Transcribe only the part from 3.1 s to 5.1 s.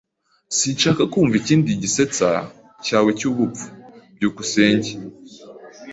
cyubupfu. byukusenge